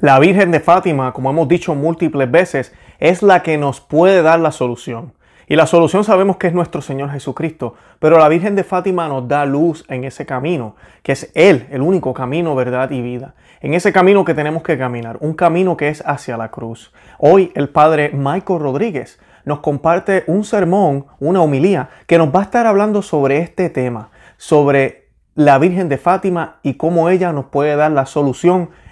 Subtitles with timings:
[0.00, 4.38] La Virgen de Fátima, como hemos dicho múltiples veces, es la que nos puede dar
[4.38, 5.12] la solución.
[5.48, 9.26] Y la solución sabemos que es nuestro Señor Jesucristo, pero la Virgen de Fátima nos
[9.26, 13.34] da luz en ese camino, que es Él, el único camino, verdad y vida.
[13.60, 16.92] En ese camino que tenemos que caminar, un camino que es hacia la cruz.
[17.18, 22.44] Hoy el Padre Michael Rodríguez nos comparte un sermón, una homilía, que nos va a
[22.44, 27.74] estar hablando sobre este tema, sobre la Virgen de Fátima y cómo ella nos puede
[27.74, 28.70] dar la solución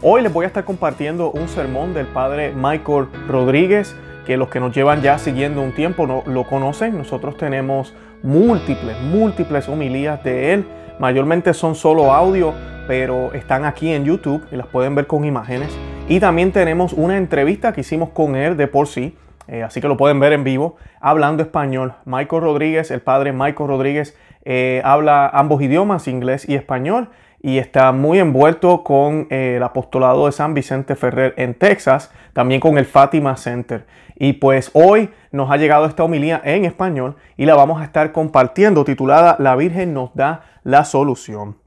[0.00, 4.60] Hoy les voy a estar compartiendo un sermón del padre Michael Rodríguez, que los que
[4.60, 6.96] nos llevan ya siguiendo un tiempo no, lo conocen.
[6.96, 10.64] Nosotros tenemos múltiples, múltiples homilías de él.
[11.00, 12.54] Mayormente son solo audio,
[12.86, 15.76] pero están aquí en YouTube y las pueden ver con imágenes.
[16.08, 19.16] Y también tenemos una entrevista que hicimos con él de por sí,
[19.48, 21.94] eh, así que lo pueden ver en vivo, hablando español.
[22.04, 27.08] Michael Rodríguez, el padre Michael Rodríguez, eh, habla ambos idiomas, inglés y español
[27.40, 32.60] y está muy envuelto con eh, el apostolado de San Vicente Ferrer en Texas, también
[32.60, 33.86] con el Fátima Center.
[34.16, 38.10] Y pues hoy nos ha llegado esta homilía en español y la vamos a estar
[38.12, 41.58] compartiendo titulada La Virgen nos da la solución.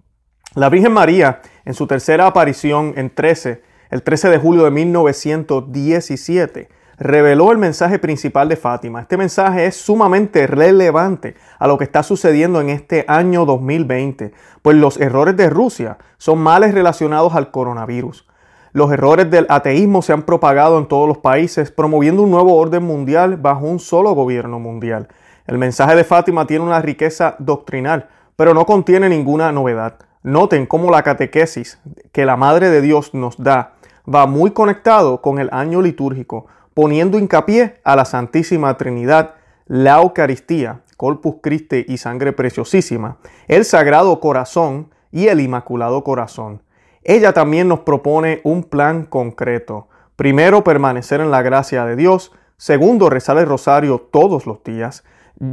[0.54, 6.68] La Virgen María, en su tercera aparición en 13, el 13 de julio de 1917,
[7.02, 9.02] reveló el mensaje principal de Fátima.
[9.02, 14.78] Este mensaje es sumamente relevante a lo que está sucediendo en este año 2020, pues
[14.78, 18.28] los errores de Rusia son males relacionados al coronavirus.
[18.72, 22.84] Los errores del ateísmo se han propagado en todos los países, promoviendo un nuevo orden
[22.84, 25.08] mundial bajo un solo gobierno mundial.
[25.48, 29.96] El mensaje de Fátima tiene una riqueza doctrinal, pero no contiene ninguna novedad.
[30.22, 31.80] Noten cómo la catequesis
[32.12, 33.74] que la Madre de Dios nos da
[34.08, 39.36] va muy conectado con el año litúrgico, poniendo hincapié a la Santísima Trinidad,
[39.68, 43.18] la Eucaristía, Corpus Christi y sangre preciosísima,
[43.48, 46.62] el Sagrado Corazón y el Inmaculado Corazón.
[47.04, 49.88] Ella también nos propone un plan concreto.
[50.16, 52.32] Primero, permanecer en la gracia de Dios.
[52.58, 55.04] Segundo, rezar el rosario todos los días.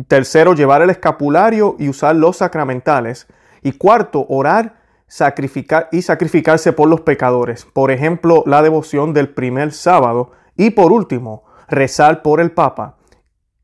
[0.09, 3.27] Tercero, llevar el escapulario y usar los sacramentales.
[3.63, 7.65] Y cuarto, orar sacrificar y sacrificarse por los pecadores.
[7.65, 12.97] Por ejemplo, la devoción del primer sábado y por último, rezar por el Papa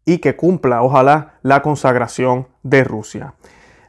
[0.06, 3.34] y que cumpla, ojalá, la consagración de Rusia.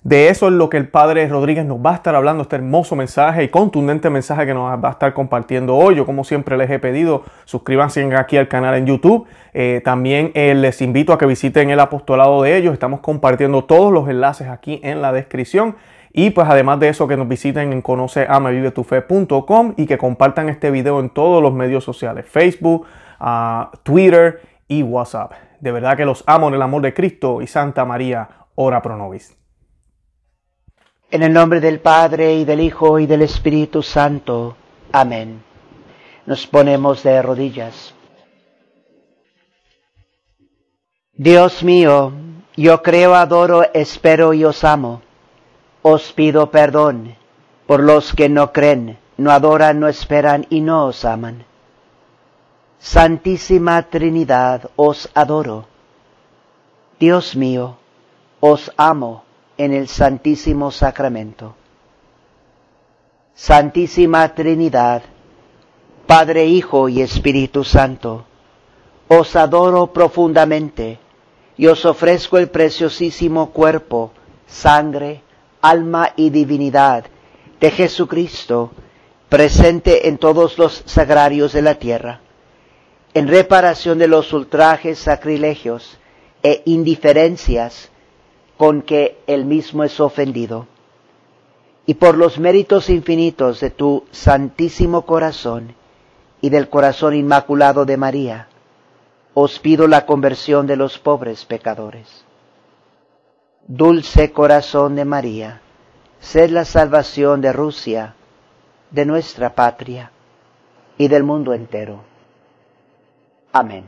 [0.05, 2.95] De eso es lo que el Padre Rodríguez nos va a estar hablando, este hermoso
[2.95, 5.95] mensaje y contundente mensaje que nos va a estar compartiendo hoy.
[5.95, 9.25] Yo como siempre les he pedido, suscríbanse aquí al canal en YouTube.
[9.53, 12.73] Eh, también eh, les invito a que visiten el apostolado de ellos.
[12.73, 15.75] Estamos compartiendo todos los enlaces aquí en la descripción.
[16.17, 21.01] Y pues además de eso que nos visiten en conoceamavivetufe.com y que compartan este video
[21.01, 22.87] en todos los medios sociales, Facebook,
[23.19, 25.33] ah, Twitter y WhatsApp.
[25.59, 28.95] De verdad que los amo en el amor de Cristo y Santa María, ora pro
[28.95, 29.35] nobis.
[31.11, 34.55] En el nombre del Padre y del Hijo y del Espíritu Santo.
[34.93, 35.43] Amén.
[36.25, 37.93] Nos ponemos de rodillas.
[41.11, 42.13] Dios mío,
[42.55, 45.01] yo creo, adoro, espero y os amo
[45.87, 47.15] os pido perdón
[47.67, 51.45] por los que no creen, no adoran, no esperan y no os aman.
[52.79, 55.67] Santísima Trinidad, os adoro.
[56.99, 57.77] Dios mío,
[58.39, 59.25] os amo
[59.59, 61.53] en el Santísimo Sacramento.
[63.35, 65.03] Santísima Trinidad,
[66.07, 68.25] Padre, Hijo y Espíritu Santo,
[69.07, 70.97] os adoro profundamente
[71.57, 74.11] y os ofrezco el preciosísimo cuerpo,
[74.47, 75.21] sangre,
[75.69, 77.05] alma y divinidad
[77.59, 78.71] de Jesucristo
[79.29, 82.21] presente en todos los sagrarios de la tierra,
[83.13, 85.97] en reparación de los ultrajes, sacrilegios
[86.43, 87.89] e indiferencias
[88.57, 90.67] con que él mismo es ofendido,
[91.85, 95.75] y por los méritos infinitos de tu santísimo corazón
[96.41, 98.47] y del corazón inmaculado de María,
[99.33, 102.24] os pido la conversión de los pobres pecadores.
[103.67, 105.59] Dulce corazón de María,
[106.19, 108.13] sed la salvación de Rusia,
[108.91, 110.11] de nuestra patria
[110.99, 112.03] y del mundo entero.
[113.51, 113.85] Amén.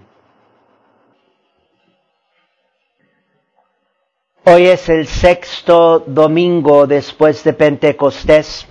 [4.45, 8.65] Hoy es el sexto domingo después de Pentecostés.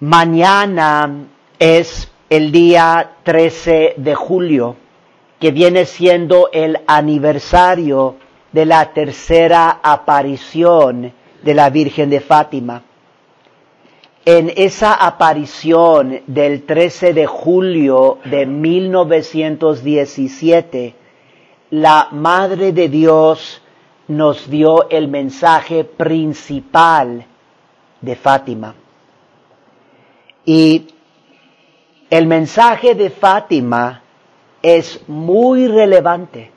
[0.00, 1.28] Mañana
[1.60, 4.74] es el día 13 de julio
[5.38, 8.16] que viene siendo el aniversario
[8.52, 11.12] de la tercera aparición
[11.42, 12.82] de la Virgen de Fátima.
[14.24, 20.94] En esa aparición del 13 de julio de 1917,
[21.70, 23.60] la Madre de Dios
[24.06, 27.26] nos dio el mensaje principal
[28.00, 28.76] de Fátima.
[30.44, 30.86] Y
[32.10, 34.02] el mensaje de Fátima
[34.60, 36.51] es muy relevante,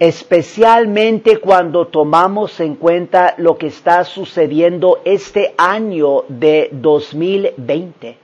[0.00, 8.16] especialmente cuando tomamos en cuenta lo que está sucediendo este año de 2020.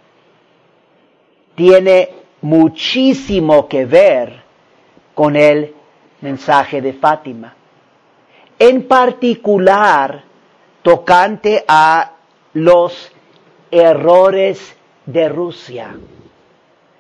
[1.55, 2.09] Tiene
[2.41, 4.43] muchísimo que ver
[5.15, 5.75] con el
[6.23, 7.55] mensaje de Fátima.
[8.59, 10.25] En particular,
[10.81, 12.13] tocante a
[12.55, 13.13] los
[13.71, 14.75] errores
[15.05, 15.95] de Rusia,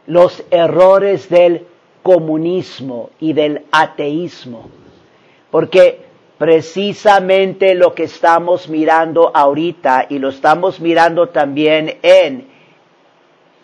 [0.06, 1.67] los errores del
[2.06, 4.70] comunismo y del ateísmo,
[5.50, 6.05] porque
[6.38, 12.47] precisamente lo que estamos mirando ahorita y lo estamos mirando también en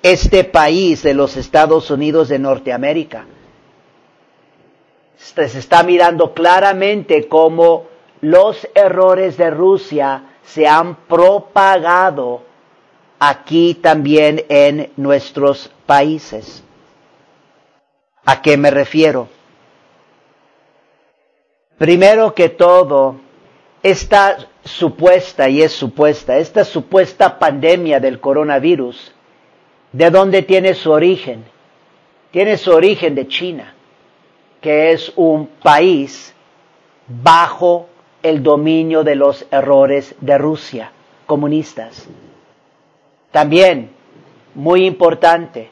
[0.03, 3.27] este país de los Estados Unidos de Norteamérica,
[5.15, 7.85] se está mirando claramente cómo
[8.23, 12.43] los errores de Rusia se han propagado
[13.21, 16.65] aquí también en nuestros países.
[18.25, 19.29] ¿A qué me refiero?
[21.79, 23.17] Primero que todo,
[23.83, 29.13] esta supuesta, y es supuesta, esta supuesta pandemia del coronavirus,
[29.93, 31.45] ¿de dónde tiene su origen?
[32.31, 33.75] Tiene su origen de China
[34.63, 36.33] que es un país
[37.09, 37.89] bajo
[38.23, 40.93] el dominio de los errores de Rusia,
[41.27, 42.09] comunistas.
[43.33, 43.91] También,
[44.55, 45.71] muy importante,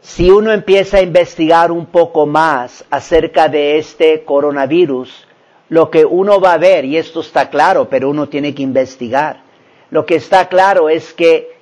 [0.00, 5.26] si uno empieza a investigar un poco más acerca de este coronavirus,
[5.68, 9.42] lo que uno va a ver, y esto está claro, pero uno tiene que investigar,
[9.90, 11.56] lo que está claro es que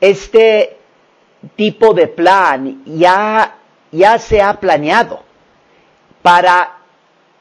[0.00, 0.76] este
[1.56, 3.58] tipo de plan ya,
[3.90, 5.20] ya se ha planeado
[6.22, 6.78] para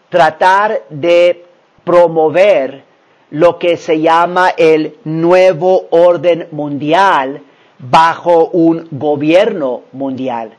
[0.10, 1.46] tratar de
[1.84, 2.84] promover
[3.32, 7.44] lo que se llama el nuevo orden mundial
[7.80, 10.52] bajo un gobierno mundial.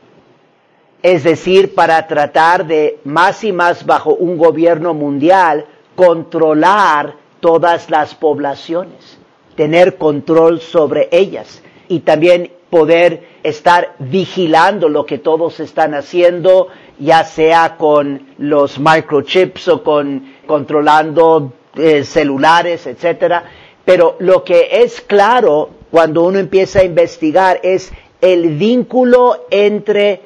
[1.03, 5.65] Es decir, para tratar de más y más bajo un gobierno mundial
[5.95, 9.17] controlar todas las poblaciones,
[9.55, 16.69] tener control sobre ellas y también poder estar vigilando lo que todos están haciendo
[17.01, 23.43] ya sea con los microchips o con controlando eh, celulares, etcétera.
[23.83, 27.91] Pero lo que es claro cuando uno empieza a investigar es
[28.21, 30.21] el vínculo entre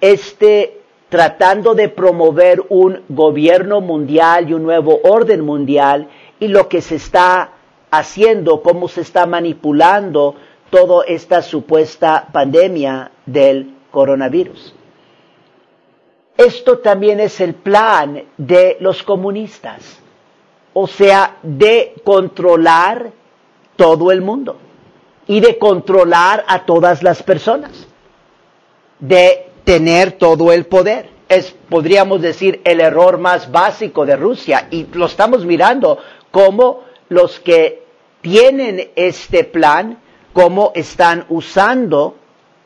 [0.00, 0.80] este
[1.10, 6.08] tratando de promover un gobierno mundial y un nuevo orden mundial
[6.38, 7.52] y lo que se está
[7.90, 10.36] haciendo, cómo se está manipulando
[10.70, 14.74] toda esta supuesta pandemia del coronavirus.
[16.36, 20.00] Esto también es el plan de los comunistas,
[20.72, 23.10] o sea, de controlar
[23.76, 24.56] todo el mundo
[25.26, 27.86] y de controlar a todas las personas,
[28.98, 31.10] de tener todo el poder.
[31.28, 35.98] Es, podríamos decir, el error más básico de Rusia y lo estamos mirando
[36.30, 37.84] como los que
[38.20, 39.98] tienen este plan,
[40.32, 42.16] cómo están usando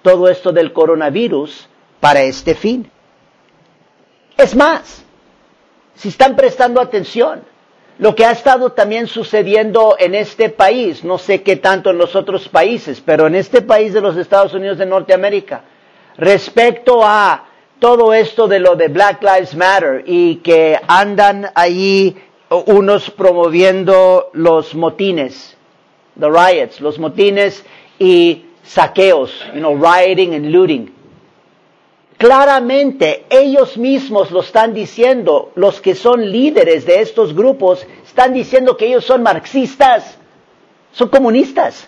[0.03, 1.69] todo esto del coronavirus
[2.01, 2.91] para este fin.
[4.37, 5.05] Es más,
[5.95, 7.45] si están prestando atención,
[7.99, 12.17] lo que ha estado también sucediendo en este país, no sé qué tanto en los
[12.17, 15.63] otros países, pero en este país de los Estados Unidos de Norteamérica,
[16.17, 17.47] respecto a
[17.79, 22.17] todo esto de lo de Black Lives Matter y que andan ahí
[22.67, 25.57] unos promoviendo los motines,
[26.19, 27.65] the riots, los motines
[27.99, 30.93] y saqueos, you know, rioting and looting.
[32.25, 38.79] Claramente ellos mismos lo están diciendo, los que son líderes de estos grupos están diciendo
[38.79, 40.17] que ellos son marxistas,
[40.93, 41.87] son comunistas.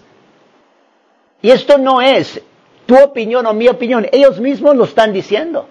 [1.40, 2.42] Y esto no es
[2.84, 5.68] tu opinión o mi opinión, ellos mismos lo están diciendo.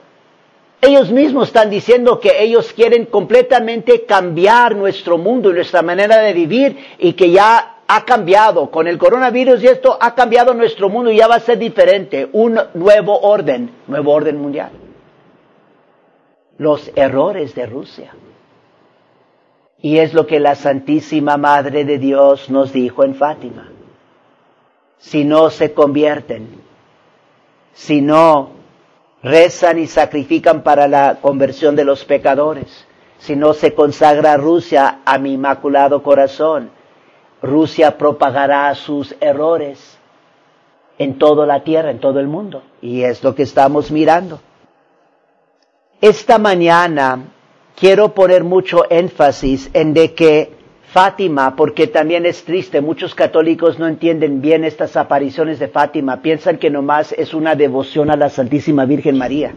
[0.82, 6.34] Ellos mismos están diciendo que ellos quieren completamente cambiar nuestro mundo y nuestra manera de
[6.34, 11.12] vivir y que ya ha cambiado con el coronavirus y esto ha cambiado nuestro mundo
[11.12, 14.72] y ya va a ser diferente, un nuevo orden, nuevo orden mundial.
[16.58, 18.16] Los errores de Rusia.
[19.80, 23.72] Y es lo que la Santísima Madre de Dios nos dijo en Fátima.
[24.98, 26.62] Si no se convierten,
[27.74, 28.52] si no
[29.22, 32.88] rezan y sacrifican para la conversión de los pecadores,
[33.18, 36.72] sino se consagra Rusia a mi inmaculado corazón.
[37.42, 39.98] Rusia propagará sus errores
[40.98, 42.64] en toda la tierra, en todo el mundo.
[42.82, 44.40] Y es lo que estamos mirando.
[46.02, 47.34] Esta mañana
[47.76, 50.56] quiero poner mucho énfasis en de que
[50.96, 56.58] Fátima, porque también es triste, muchos católicos no entienden bien estas apariciones de Fátima, piensan
[56.58, 59.54] que nomás es una devoción a la Santísima Virgen María.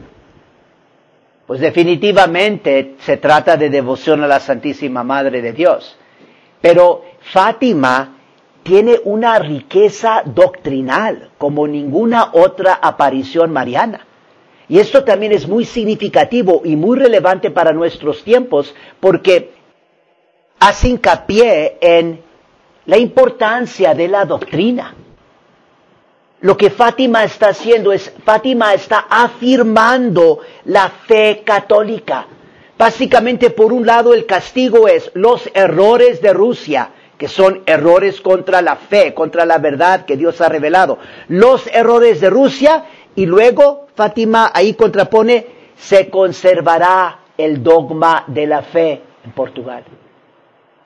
[1.46, 5.96] Pues definitivamente se trata de devoción a la Santísima Madre de Dios.
[6.60, 8.16] Pero Fátima
[8.62, 14.06] tiene una riqueza doctrinal como ninguna otra aparición mariana.
[14.68, 19.52] Y esto también es muy significativo y muy relevante para nuestros tiempos porque
[20.60, 22.20] hace hincapié en
[22.86, 24.94] la importancia de la doctrina.
[26.40, 32.26] Lo que Fátima está haciendo es, Fátima está afirmando la fe católica.
[32.76, 38.62] Básicamente, por un lado, el castigo es los errores de Rusia, que son errores contra
[38.62, 40.98] la fe, contra la verdad que Dios ha revelado.
[41.26, 42.84] Los errores de Rusia
[43.16, 45.46] y luego Fátima ahí contrapone,
[45.76, 49.82] se conservará el dogma de la fe en Portugal.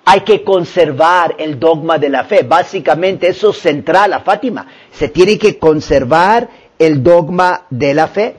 [0.06, 2.42] Hay que conservar el dogma de la fe.
[2.42, 4.66] Básicamente eso es central a Fátima.
[4.90, 6.48] Se tiene que conservar
[6.78, 8.36] el dogma de la fe.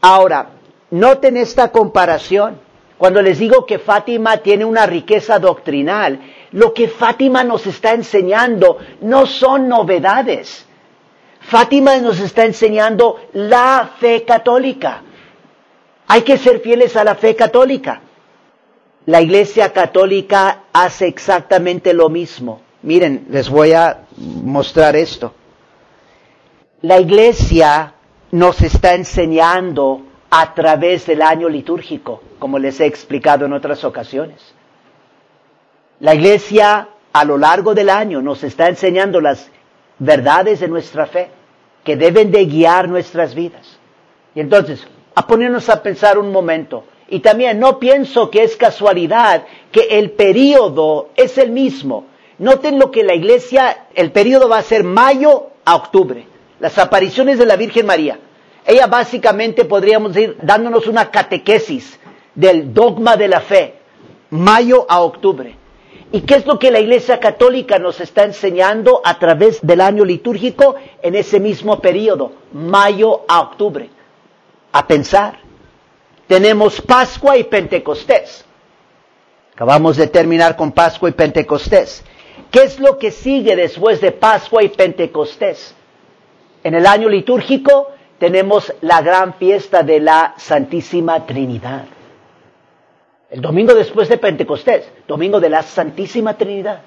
[0.00, 0.50] Ahora,
[0.90, 2.58] noten esta comparación.
[2.98, 6.20] Cuando les digo que Fátima tiene una riqueza doctrinal,
[6.52, 10.66] lo que Fátima nos está enseñando no son novedades.
[11.40, 15.02] Fátima nos está enseñando la fe católica.
[16.08, 18.02] Hay que ser fieles a la fe católica.
[19.06, 22.60] La Iglesia Católica hace exactamente lo mismo.
[22.82, 25.32] Miren, les voy a mostrar esto.
[26.82, 27.94] La Iglesia
[28.32, 34.40] nos está enseñando a través del año litúrgico, como les he explicado en otras ocasiones.
[36.00, 39.50] La Iglesia a lo largo del año nos está enseñando las
[39.98, 41.28] verdades de nuestra fe
[41.84, 43.78] que deben de guiar nuestras vidas.
[44.34, 49.44] Y entonces, a ponernos a pensar un momento, y también no pienso que es casualidad
[49.70, 52.06] que el periodo es el mismo.
[52.38, 56.26] Noten lo que la iglesia, el periodo va a ser mayo a octubre.
[56.60, 58.18] Las apariciones de la Virgen María.
[58.64, 61.98] Ella básicamente podríamos ir dándonos una catequesis
[62.34, 63.74] del dogma de la fe,
[64.30, 65.59] mayo a octubre.
[66.12, 70.04] ¿Y qué es lo que la Iglesia Católica nos está enseñando a través del año
[70.04, 73.88] litúrgico en ese mismo periodo, mayo a octubre?
[74.72, 75.50] A pensar
[76.30, 78.44] tenemos Pascua y Pentecostés.
[79.52, 82.04] Acabamos de terminar con Pascua y Pentecostés.
[82.52, 85.74] ¿Qué es lo que sigue después de Pascua y Pentecostés?
[86.62, 87.88] En el año litúrgico
[88.20, 91.86] tenemos la gran fiesta de la Santísima Trinidad.
[93.30, 96.82] El domingo después de Pentecostés, domingo de la Santísima Trinidad.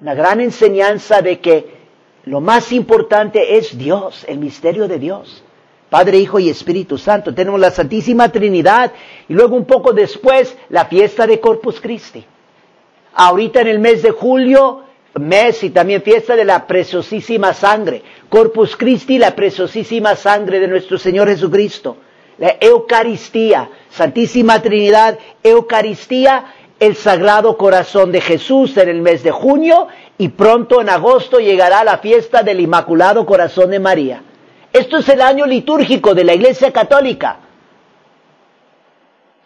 [0.00, 1.82] Una gran enseñanza de que
[2.24, 5.42] lo más importante es Dios, el misterio de Dios.
[5.88, 7.34] Padre, Hijo y Espíritu Santo.
[7.34, 8.92] Tenemos la Santísima Trinidad
[9.26, 12.24] y luego un poco después la fiesta de Corpus Christi.
[13.14, 14.82] Ahorita en el mes de julio,
[15.14, 18.02] mes y también fiesta de la preciosísima sangre.
[18.28, 21.96] Corpus Christi, la preciosísima sangre de nuestro Señor Jesucristo.
[22.38, 26.46] La Eucaristía, Santísima Trinidad, Eucaristía,
[26.80, 29.86] el Sagrado Corazón de Jesús en el mes de junio
[30.18, 34.22] y pronto en agosto llegará la fiesta del Inmaculado Corazón de María.
[34.72, 37.38] Esto es el año litúrgico de la Iglesia Católica,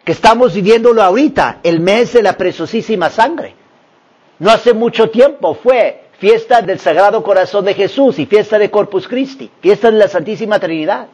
[0.03, 3.53] que estamos viviéndolo ahorita, el mes de la preciosísima sangre.
[4.39, 9.07] No hace mucho tiempo fue fiesta del Sagrado Corazón de Jesús y fiesta de Corpus
[9.07, 11.07] Christi, fiesta de la Santísima Trinidad.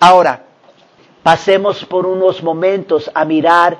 [0.00, 0.44] Ahora,
[1.24, 3.76] pasemos por unos momentos a mirar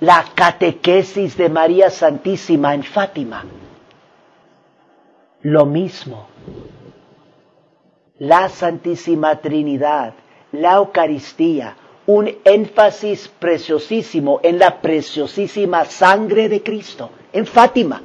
[0.00, 3.44] la catequesis de María Santísima en Fátima.
[5.42, 6.26] Lo mismo
[8.18, 10.14] la Santísima Trinidad,
[10.52, 11.76] la Eucaristía,
[12.06, 18.02] un énfasis preciosísimo en la preciosísima sangre de Cristo, en Fátima.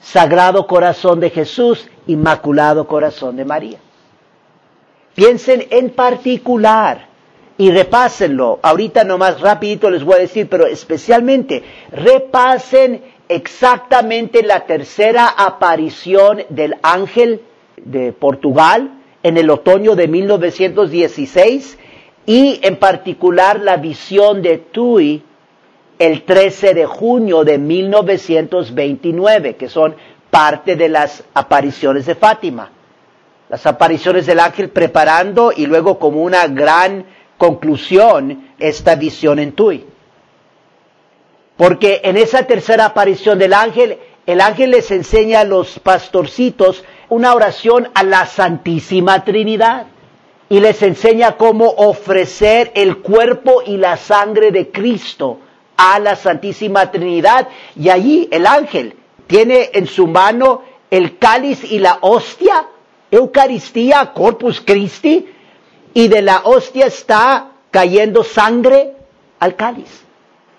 [0.00, 3.78] Sagrado Corazón de Jesús, Inmaculado Corazón de María.
[5.14, 7.09] Piensen en particular
[7.60, 8.58] y repásenlo.
[8.62, 11.62] Ahorita nomás rapidito les voy a decir, pero especialmente
[11.92, 17.42] repasen exactamente la tercera aparición del ángel
[17.76, 21.76] de Portugal en el otoño de 1916
[22.24, 25.22] y en particular la visión de Tui
[25.98, 29.94] el 13 de junio de 1929, que son
[30.30, 32.70] parte de las apariciones de Fátima.
[33.50, 37.04] las apariciones del ángel preparando y luego como una gran
[37.40, 39.86] conclusión esta visión en Tui.
[41.56, 47.34] Porque en esa tercera aparición del ángel, el ángel les enseña a los pastorcitos una
[47.34, 49.86] oración a la Santísima Trinidad
[50.50, 55.38] y les enseña cómo ofrecer el cuerpo y la sangre de Cristo
[55.78, 57.48] a la Santísima Trinidad.
[57.74, 62.66] Y allí el ángel tiene en su mano el cáliz y la hostia,
[63.10, 65.26] Eucaristía, Corpus Christi,
[65.94, 68.94] y de la hostia está cayendo sangre
[69.38, 70.04] al cáliz,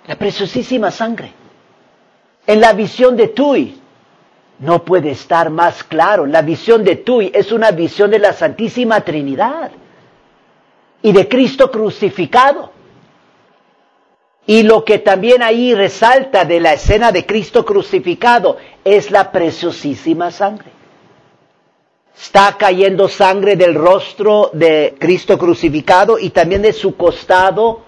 [0.08, 1.34] la preciosísima sangre.
[2.48, 3.82] En la visión de Tui,
[4.60, 6.26] no puede estar más claro.
[6.26, 9.72] La visión de Tui es una visión de la Santísima Trinidad
[11.02, 12.72] y de Cristo crucificado.
[14.46, 20.32] Y lo que también ahí resalta de la escena de Cristo crucificado es la preciosísima
[20.32, 20.81] sangre.
[22.16, 27.82] Está cayendo sangre del rostro de Cristo crucificado y también de su costado,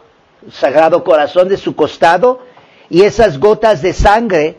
[0.52, 2.40] sagrado corazón de su costado,
[2.90, 4.58] y esas gotas de sangre,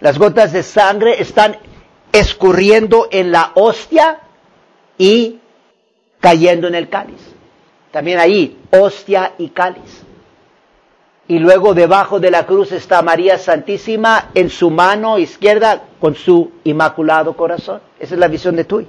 [0.00, 1.56] las gotas de sangre están
[2.12, 4.20] escurriendo en la hostia
[4.98, 5.40] y
[6.20, 7.20] cayendo en el cáliz.
[7.90, 10.04] También ahí, hostia y cáliz.
[11.28, 16.52] Y luego debajo de la cruz está María Santísima en su mano izquierda con su
[16.64, 17.80] inmaculado corazón.
[17.98, 18.86] Esa es la visión de Tui.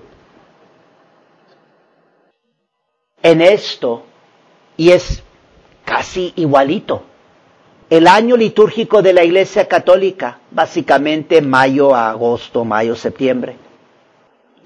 [3.24, 4.04] En esto,
[4.76, 5.24] y es
[5.86, 7.04] casi igualito,
[7.90, 13.58] el año litúrgico de la Iglesia Católica, básicamente mayo a agosto, mayo, septiembre,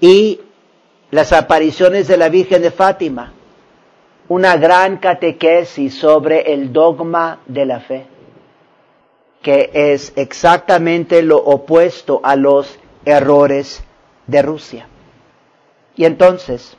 [0.00, 0.40] y
[1.10, 3.32] las apariciones de la Virgen de Fátima,
[4.28, 8.06] una gran catequesis sobre el dogma de la fe,
[9.40, 13.84] que es exactamente lo opuesto a los errores
[14.26, 14.86] de Rusia.
[15.96, 16.76] Y entonces,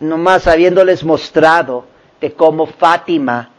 [0.00, 1.86] nomás habiéndoles mostrado
[2.20, 3.50] de cómo Fátima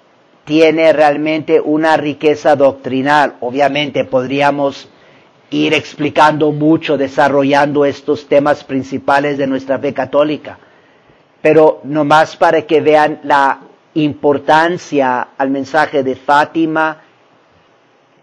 [0.43, 4.89] tiene realmente una riqueza doctrinal, obviamente podríamos
[5.49, 10.59] ir explicando mucho, desarrollando estos temas principales de nuestra fe católica
[11.45, 13.59] pero nomás para que vean la
[13.93, 17.03] importancia al mensaje de Fátima,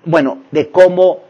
[0.05, 1.21] bueno, de cómo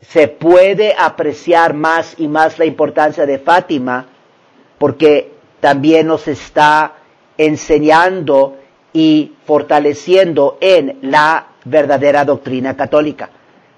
[0.00, 4.06] se puede apreciar más y más la importancia de Fátima,
[4.78, 6.94] porque también nos está
[7.38, 8.56] enseñando
[8.92, 13.30] y fortaleciendo en la verdadera doctrina católica.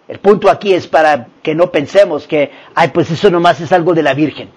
[0.06, 3.94] El punto aquí es para que no pensemos que, ay, pues eso nomás es algo
[3.94, 4.50] de la Virgen.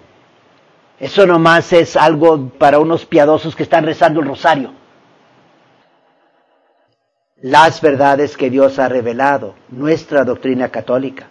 [1.00, 4.72] Eso nomás es algo para unos piadosos que están rezando el rosario.
[7.42, 11.28] Las verdades que Dios ha revelado, nuestra doctrina católica.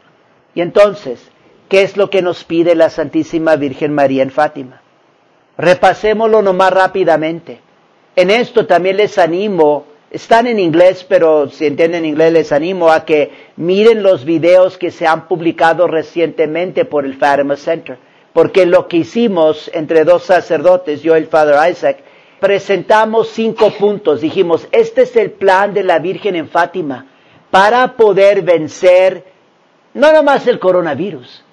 [0.55, 1.21] Y entonces,
[1.69, 4.83] ¿qué es lo que nos pide la Santísima Virgen María en Fátima?
[5.57, 7.61] Repasémoslo nomás rápidamente.
[8.17, 13.05] En esto también les animo, están en inglés, pero si entienden inglés les animo a
[13.05, 17.99] que miren los videos que se han publicado recientemente por el Fatima Center
[18.33, 21.99] porque lo que hicimos entre dos sacerdotes, yo y el Father Isaac,
[22.39, 24.21] presentamos cinco puntos.
[24.21, 27.07] Dijimos, este es el plan de la Virgen en Fátima
[27.51, 29.25] para poder vencer
[29.95, 31.45] no nomás el coronavirus,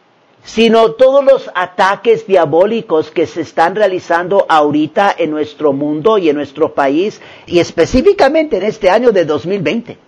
[0.43, 6.36] sino todos los ataques diabólicos que se están realizando ahorita en nuestro mundo y en
[6.36, 10.08] nuestro país, y específicamente en este año de 2020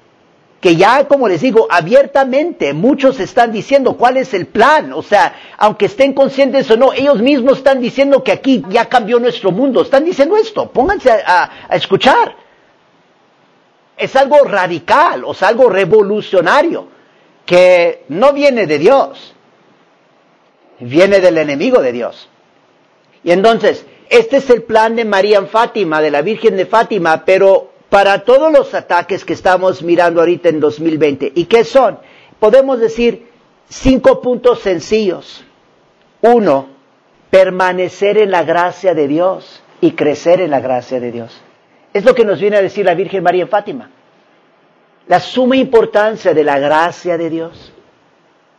[0.59, 4.91] que ya, como les digo, abiertamente muchos están diciendo cuál es el plan.
[4.93, 9.19] O sea, aunque estén conscientes o no, ellos mismos están diciendo que aquí ya cambió
[9.19, 9.81] nuestro mundo.
[9.81, 10.69] Están diciendo esto.
[10.69, 12.35] Pónganse a, escuchar.
[13.95, 16.87] Es algo radical, o sea, algo revolucionario,
[17.49, 19.33] que no viene de Dios,
[20.79, 22.29] viene del enemigo de Dios.
[23.23, 27.25] Y entonces, este es el plan de María en Fátima, de la Virgen de Fátima,
[27.25, 31.31] pero para todos los ataques que estamos mirando ahorita en 2020.
[31.33, 31.97] ¿Y qué son?
[32.39, 33.31] Podemos decir
[33.67, 35.43] cinco puntos sencillos.
[36.21, 36.67] Uno,
[37.31, 41.41] permanecer en la gracia de Dios y crecer en la gracia de Dios.
[41.95, 43.89] Es lo que nos viene a decir la Virgen María en Fátima.
[45.09, 47.73] La suma importancia de la gracia de Dios.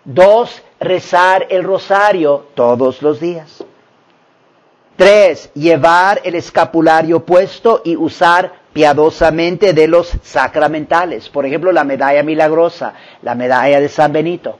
[0.05, 3.65] Dos, rezar el rosario todos los días.
[4.97, 12.25] Tres, llevar el escapulario puesto y usar piadosamente de los sacramentales, por ejemplo la medalla
[12.25, 14.59] milagrosa, la medalla de San Benito.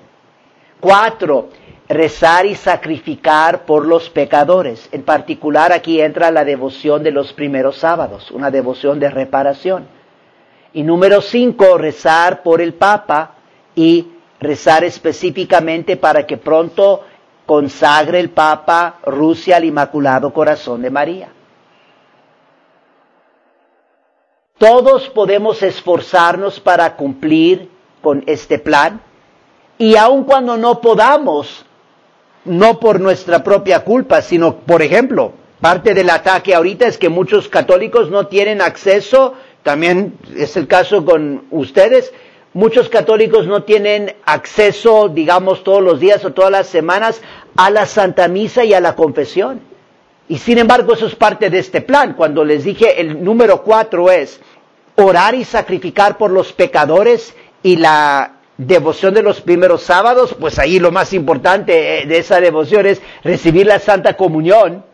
[0.79, 1.49] Cuatro,
[1.89, 4.89] rezar y sacrificar por los pecadores.
[4.93, 10.00] En particular aquí entra la devoción de los primeros sábados, una devoción de reparación.
[10.73, 13.35] Y número cinco, rezar por el Papa
[13.75, 14.07] y
[14.41, 17.05] rezar específicamente para que pronto
[17.47, 21.29] consagre el Papa Rusia al Inmaculado Corazón de María.
[24.59, 27.71] Todos podemos esforzarnos para cumplir
[28.03, 29.01] con este plan
[29.79, 31.65] y aun cuando no podamos,
[32.45, 37.49] no por nuestra propia culpa, sino, por ejemplo, parte del ataque ahorita es que muchos
[37.49, 42.13] católicos no tienen acceso, también es el caso con ustedes,
[42.53, 47.21] muchos católicos no tienen acceso, digamos, todos los días o todas las semanas
[47.57, 49.61] a la Santa Misa y a la confesión.
[50.29, 52.15] Y sin embargo, eso es parte de este plan.
[52.15, 54.41] Cuando les dije el número cuatro es
[54.97, 60.79] orar y sacrificar por los pecadores y la devoción de los primeros sábados, pues ahí
[60.79, 64.85] lo más importante eh, de esa devoción es recibir la Santa Comunión,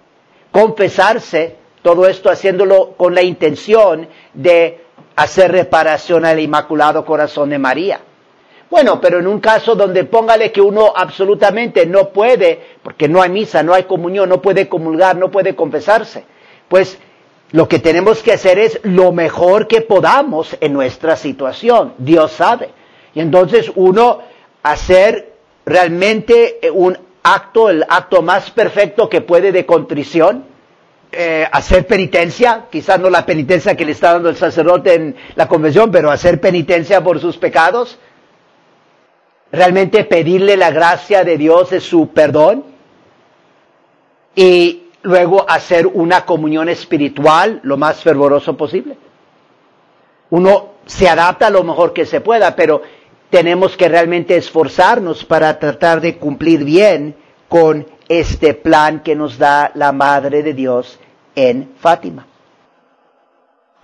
[0.52, 4.81] confesarse, todo esto haciéndolo con la intención de
[5.14, 8.01] hacer reparación al Inmaculado Corazón de María.
[8.68, 13.31] Bueno, pero en un caso donde póngale que uno absolutamente no puede, porque no hay
[13.31, 16.25] misa, no hay comunión, no puede comulgar, no puede confesarse,
[16.66, 16.99] pues
[17.53, 21.94] lo que tenemos que hacer es lo mejor que podamos en nuestra situación.
[21.99, 22.70] Dios sabe.
[23.14, 24.22] Y entonces uno
[24.64, 30.56] hacer realmente un acto, el acto más perfecto que puede de contrición,
[31.18, 35.48] eh, hacer penitencia, quizás no la penitencia que le está dando el sacerdote en la
[35.48, 37.98] convención, pero hacer penitencia por sus pecados,
[39.50, 42.64] realmente pedirle la gracia de Dios de su perdón
[44.35, 48.98] y luego hacer una comunión espiritual lo más fervoroso posible.
[50.29, 52.83] Uno se adapta lo mejor que se pueda, pero
[53.31, 57.16] tenemos que realmente esforzarnos para tratar de cumplir bien
[57.48, 61.00] con este plan que nos da la Madre de Dios
[61.37, 62.27] en Fátima.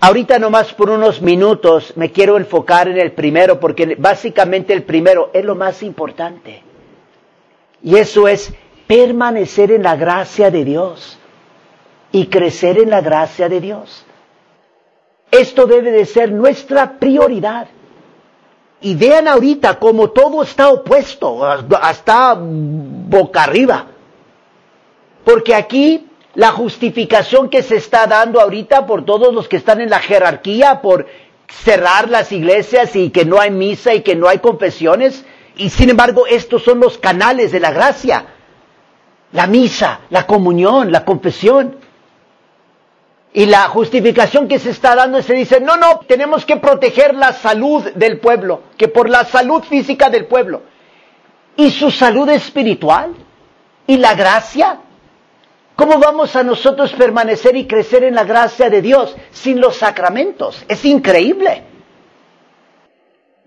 [0.01, 5.31] Ahorita nomás por unos minutos me quiero enfocar en el primero, porque básicamente el primero
[5.33, 6.65] es lo más importante.
[7.85, 8.53] Y eso es
[8.89, 11.19] permanecer en la gracia de Dios
[12.11, 14.05] y crecer en la gracia de Dios.
[15.31, 17.69] Esto debe de ser nuestra prioridad.
[18.81, 23.87] Y vean ahorita cómo todo está opuesto, hasta boca arriba.
[25.25, 29.91] Porque aquí la justificación que se está dando ahorita por todos los que están en
[29.91, 31.07] la jerarquía, por
[31.49, 35.25] cerrar las iglesias y que no hay misa y que no hay confesiones,
[35.57, 38.27] y sin embargo estos son los canales de la gracia.
[39.33, 41.77] La misa, la comunión, la confesión.
[43.35, 47.33] Y la justificación que se está dando se dice, no, no, tenemos que proteger la
[47.33, 50.63] salud del pueblo, que por la salud física del pueblo.
[51.57, 53.15] ¿Y su salud espiritual?
[53.87, 54.81] ¿Y la gracia?
[55.77, 60.65] ¿Cómo vamos a nosotros permanecer y crecer en la gracia de Dios sin los sacramentos?
[60.69, 61.65] Es increíble.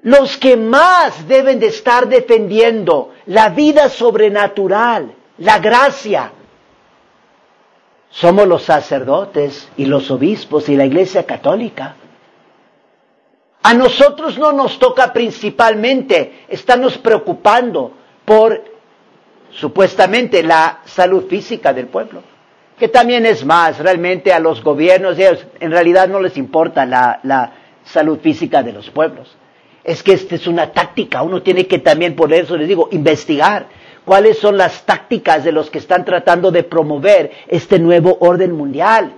[0.01, 6.31] Los que más deben de estar defendiendo la vida sobrenatural, la gracia,
[8.09, 11.95] somos los sacerdotes y los obispos y la Iglesia Católica.
[13.61, 17.91] A nosotros no nos toca principalmente estarnos preocupando
[18.23, 18.74] por
[19.55, 22.21] supuestamente la salud física del pueblo,
[22.77, 27.19] que también es más, realmente a los gobiernos, ellos en realidad no les importa la,
[27.23, 29.35] la salud física de los pueblos.
[29.83, 33.67] Es que esta es una táctica, uno tiene que también, por eso les digo, investigar
[34.05, 39.13] cuáles son las tácticas de los que están tratando de promover este nuevo orden mundial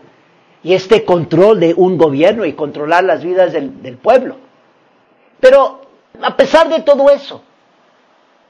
[0.64, 4.38] y este control de un gobierno y controlar las vidas del, pueblo.
[5.40, 5.82] Pero
[6.22, 7.44] a pesar de todo eso,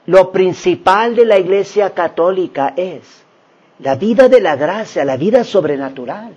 [0.08, 3.02] lo principal de la Iglesia Católica es
[3.78, 6.34] la vida de la gracia, la vida sobrenatural.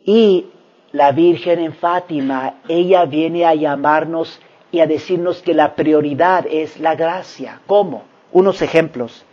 [0.00, 0.48] Y
[0.92, 4.38] la Virgen en Fátima, ella viene a llamarnos
[4.70, 7.62] y a decirnos que la prioridad es la gracia.
[7.66, 8.02] ¿Cómo?
[8.30, 9.24] Unos ejemplos.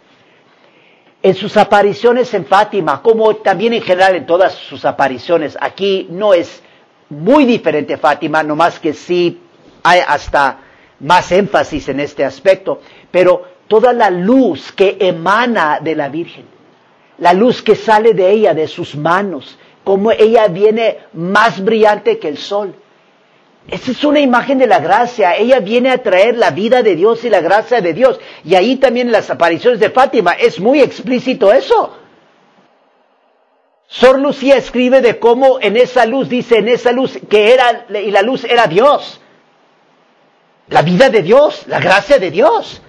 [1.21, 6.33] En sus apariciones en Fátima, como también en general en todas sus apariciones, aquí no
[6.33, 6.63] es
[7.09, 9.41] muy diferente Fátima, no más que sí
[9.83, 10.70] hay hasta
[11.01, 16.45] más énfasis en este aspecto, pero toda la luz que emana de la Virgen,
[17.17, 22.27] la luz que sale de ella, de sus manos, como ella viene más brillante que
[22.27, 22.75] el sol,
[23.67, 25.35] esa es una imagen de la gracia.
[25.35, 28.19] Ella viene a traer la vida de Dios y la gracia de Dios.
[28.43, 31.97] Y ahí también en las apariciones de Fátima es muy explícito eso.
[33.87, 38.09] Sor Lucía escribe de cómo en esa luz, dice en esa luz, que era, y
[38.11, 39.20] la luz era Dios.
[40.69, 42.81] La vida de Dios, la gracia de Dios.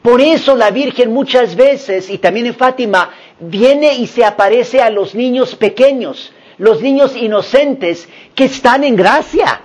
[0.00, 4.90] Por eso la Virgen muchas veces, y también en Fátima, viene y se aparece a
[4.90, 9.62] los niños pequeños los niños inocentes que están en gracia.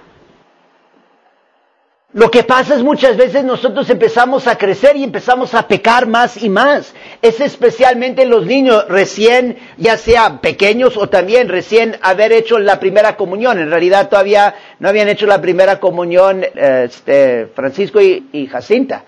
[2.13, 6.41] Lo que pasa es muchas veces nosotros empezamos a crecer y empezamos a pecar más
[6.41, 6.93] y más.
[7.22, 13.17] Es especialmente los niños recién, ya sea pequeños o también recién haber hecho la primera
[13.17, 13.60] comunión.
[13.60, 19.04] En realidad todavía no habían hecho la primera comunión este, Francisco y, y Jacinta.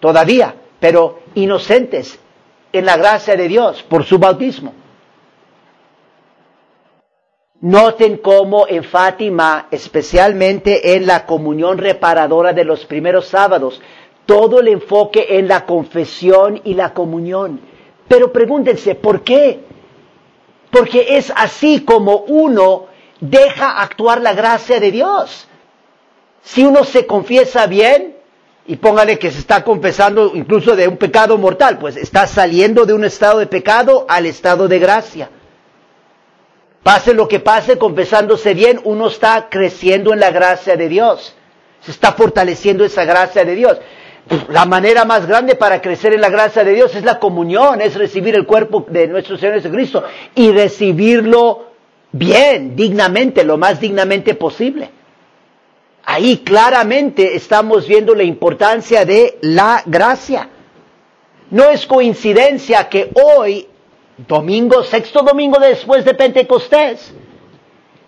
[0.00, 0.56] Todavía.
[0.80, 2.18] Pero inocentes
[2.72, 4.74] en la gracia de Dios por su bautismo.
[7.64, 13.80] Noten cómo en Fátima, especialmente en la comunión reparadora de los primeros sábados,
[14.26, 17.62] todo el enfoque en la confesión y la comunión.
[18.06, 19.60] Pero pregúntense, ¿por qué?
[20.70, 22.84] Porque es así como uno
[23.18, 25.48] deja actuar la gracia de Dios.
[26.42, 28.14] Si uno se confiesa bien,
[28.66, 32.92] y póngale que se está confesando incluso de un pecado mortal, pues está saliendo de
[32.92, 35.30] un estado de pecado al estado de gracia.
[36.84, 41.34] Pase lo que pase, confesándose bien, uno está creciendo en la gracia de Dios.
[41.80, 43.78] Se está fortaleciendo esa gracia de Dios.
[44.28, 47.80] Pues, la manera más grande para crecer en la gracia de Dios es la comunión,
[47.80, 51.70] es recibir el cuerpo de nuestro Señor Jesucristo y recibirlo
[52.12, 54.90] bien, dignamente, lo más dignamente posible.
[56.04, 60.50] Ahí claramente estamos viendo la importancia de la gracia.
[61.50, 63.68] No es coincidencia que hoy
[64.16, 67.12] domingo, sexto domingo después de Pentecostés,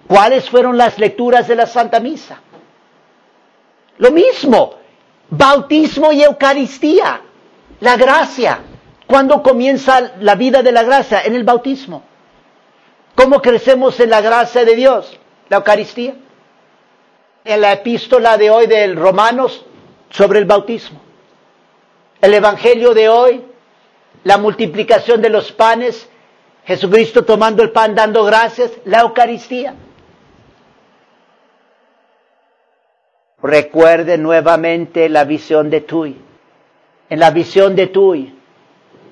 [0.06, 2.40] ¿cuáles fueron las lecturas de la Santa Misa?
[3.98, 4.74] Lo mismo,
[5.30, 7.22] bautismo y Eucaristía,
[7.80, 8.60] la gracia.
[9.06, 11.22] ¿Cuándo comienza la vida de la gracia?
[11.22, 12.02] En el bautismo.
[13.14, 15.18] ¿Cómo crecemos en la gracia de Dios?
[15.48, 16.14] La Eucaristía.
[17.44, 19.64] En la epístola de hoy del Romanos
[20.10, 21.00] sobre el bautismo.
[22.20, 23.44] El Evangelio de hoy
[24.26, 26.08] la multiplicación de los panes,
[26.64, 29.72] Jesucristo tomando el pan dando gracias, la Eucaristía.
[33.40, 36.20] Recuerde nuevamente la visión de Tui.
[37.08, 38.36] En la visión de Tui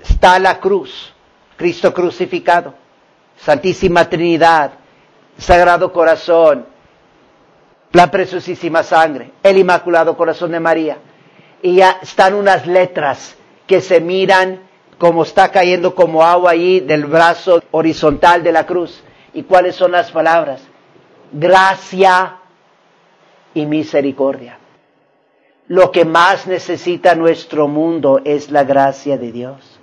[0.02, 1.14] está la cruz,
[1.56, 2.74] Cristo crucificado,
[3.36, 4.72] Santísima Trinidad,
[5.38, 6.66] Sagrado Corazón,
[7.92, 10.98] la preciosísima sangre, el Inmaculado Corazón de María.
[11.62, 13.36] Y ya están unas letras
[13.68, 14.73] que se miran
[15.04, 19.02] como está cayendo como agua ahí del brazo horizontal de la cruz.
[19.34, 20.62] ¿Y cuáles son las palabras?
[21.30, 22.38] Gracia
[23.52, 24.56] y misericordia.
[25.68, 29.78] Lo que más necesita nuestro mundo es la gracia de Dios.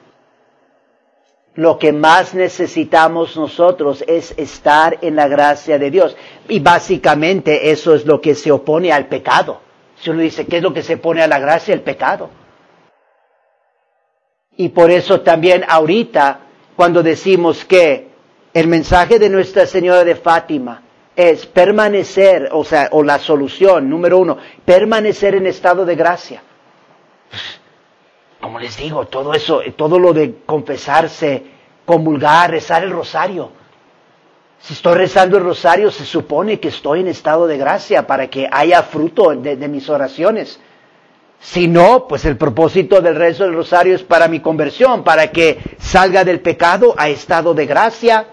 [1.54, 6.18] Lo que más necesitamos nosotros es estar en la gracia de Dios.
[6.50, 9.62] Y básicamente eso es lo que se opone al pecado.
[9.98, 11.76] Si uno dice, ¿qué es lo que se opone a la gracia?
[11.76, 12.41] El pecado.
[14.62, 16.42] Y por eso también ahorita,
[16.76, 18.10] cuando decimos que
[18.54, 20.84] el mensaje de Nuestra Señora de Fátima
[21.16, 26.44] es permanecer, o sea, o la solución, número uno, permanecer en estado de gracia.
[28.40, 31.42] Como les digo, todo eso, todo lo de confesarse,
[31.84, 33.50] comulgar, rezar el rosario.
[34.60, 38.48] Si estoy rezando el rosario, se supone que estoy en estado de gracia para que
[38.52, 40.60] haya fruto de, de mis oraciones.
[41.42, 45.58] Si no, pues el propósito del rezo del rosario es para mi conversión, para que
[45.80, 48.28] salga del pecado a estado de gracia.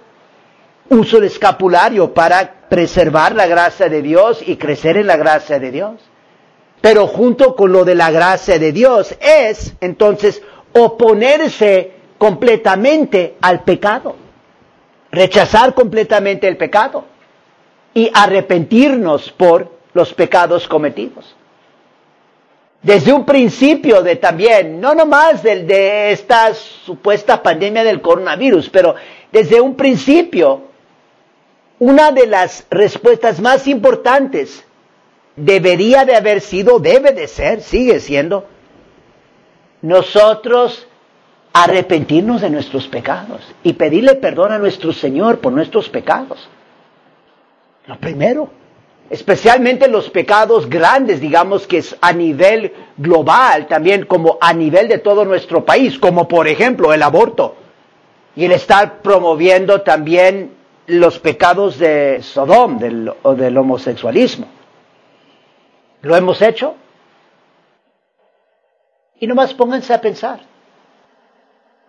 [0.90, 5.70] Uso el escapulario para preservar la gracia de Dios y crecer en la gracia de
[5.70, 5.94] Dios.
[6.82, 10.42] Pero junto con lo de la gracia de Dios es entonces
[10.74, 14.16] oponerse completamente al pecado,
[15.10, 17.06] rechazar completamente el pecado
[17.94, 21.37] y arrepentirnos por los pecados cometidos
[22.82, 28.94] desde un principio de también, no nomás de, de esta supuesta pandemia del coronavirus, pero
[29.32, 30.62] desde un principio,
[31.80, 34.64] una de las respuestas más importantes
[35.36, 38.46] debería de haber sido, debe de ser, sigue siendo,
[39.82, 40.86] nosotros
[41.52, 46.48] arrepentirnos de nuestros pecados y pedirle perdón a nuestro Señor por nuestros pecados.
[47.86, 48.50] Lo primero
[49.10, 54.98] especialmente los pecados grandes, digamos que es a nivel global, también como a nivel de
[54.98, 57.56] todo nuestro país, como por ejemplo el aborto
[58.36, 60.54] y el estar promoviendo también
[60.86, 64.46] los pecados de Sodom del, o del homosexualismo.
[66.02, 66.76] ¿Lo hemos hecho?
[69.20, 70.40] Y nomás pónganse a pensar.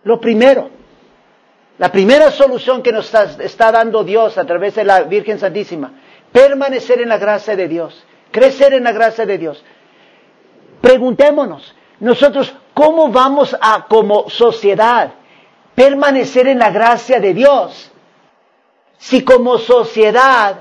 [0.04, 0.70] Lo primero,
[1.78, 5.92] la primera solución que nos está dando Dios a través de la Virgen Santísima
[6.32, 9.64] permanecer en la gracia de Dios, crecer en la gracia de Dios.
[10.82, 15.14] Preguntémonos, nosotros, ¿cómo vamos a, como sociedad,
[15.76, 17.92] permanecer en la gracia de Dios
[18.98, 20.58] si como sociedad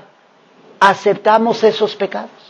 [0.79, 2.49] aceptamos esos pecados?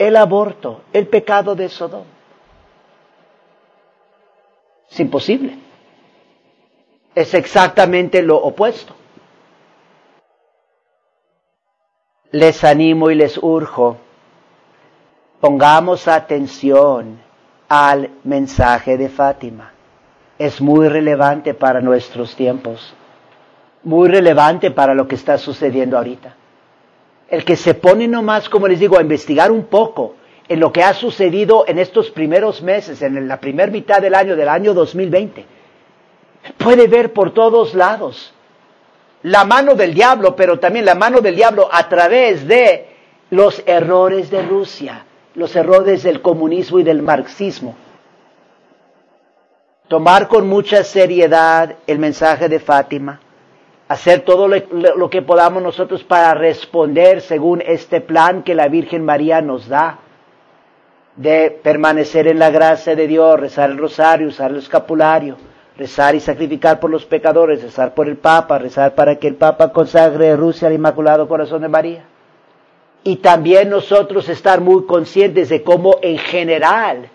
[0.00, 2.06] el aborto, el pecado de Sodoma.
[4.90, 5.58] Es imposible.
[7.14, 8.94] Es exactamente lo opuesto.
[12.32, 13.96] Les animo y les urjo,
[15.40, 17.18] pongamos atención
[17.68, 19.72] al mensaje de Fátima.
[20.38, 22.94] Es muy relevante para nuestros tiempos,
[23.82, 26.36] muy relevante para lo que está sucediendo ahorita.
[27.28, 30.14] El que se pone nomás, como les digo, a investigar un poco
[30.46, 34.36] en lo que ha sucedido en estos primeros meses, en la primera mitad del año,
[34.36, 35.44] del año 2020,
[36.58, 38.34] puede ver por todos lados
[39.22, 42.88] la mano del diablo, pero también la mano del diablo a través de
[43.30, 45.04] los errores de Rusia,
[45.34, 47.76] los errores del comunismo y del marxismo.
[49.88, 53.20] Tomar con mucha seriedad el mensaje de Fátima,
[53.88, 59.42] hacer todo lo, que podamos nosotros para responder según este plan que la Virgen María
[59.42, 59.98] nos da
[61.16, 65.36] de permanecer en la gracia de Dios, rezar el rosario, usar el escapulario,
[65.80, 69.72] rezar y sacrificar por los pecadores, rezar por el Papa, rezar para que el Papa
[69.72, 72.04] consagre Rusia al Inmaculado Corazón de María.
[73.02, 77.08] Y también nosotros estar muy conscientes de cómo en general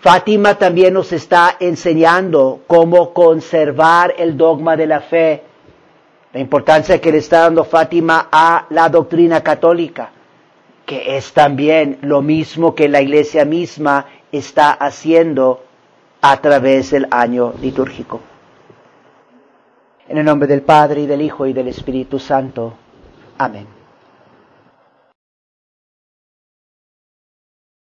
[0.00, 5.44] Fátima también nos está enseñando cómo conservar el dogma de la fe,
[6.32, 10.10] la importancia que le está dando Fátima a la doctrina católica
[10.84, 15.62] que es también lo mismo que la iglesia misma está haciendo
[16.22, 18.20] a través del año litúrgico.
[20.08, 22.74] En el nombre del Padre y del Hijo y del Espíritu Santo.
[23.38, 23.81] Amén.